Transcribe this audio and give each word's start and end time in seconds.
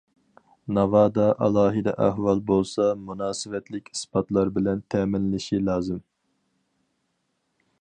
ناۋادا 0.75 1.25
ئالاھىدە 1.47 1.91
ئەھۋال 2.05 2.41
بولسا 2.51 2.87
مۇناسىۋەتلىك 3.09 3.93
ئىسپاتلار 3.93 4.51
بىلەن 4.57 4.81
تەمىنلىشى 4.95 5.61
لازىم. 5.69 6.01